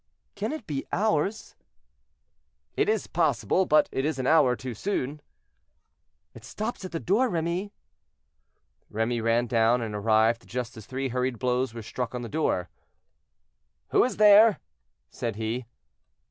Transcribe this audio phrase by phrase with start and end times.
[0.33, 1.55] "Can it be ours?"
[2.75, 5.21] "It is possible; but it is an hour too soon."
[6.33, 7.71] "It stops at the door, Remy."
[8.89, 12.67] Remy ran down and arrived just as three hurried blows were struck on the door.
[13.89, 14.59] "Who is there?"
[15.11, 15.67] said he.